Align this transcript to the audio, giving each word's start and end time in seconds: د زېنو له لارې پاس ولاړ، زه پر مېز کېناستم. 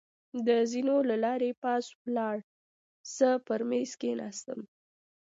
د 0.47 0.49
زېنو 0.71 0.97
له 1.09 1.15
لارې 1.25 1.51
پاس 1.63 1.85
ولاړ، 2.03 2.35
زه 3.17 3.29
پر 3.47 3.59
مېز 3.69 3.91
کېناستم. 4.01 4.59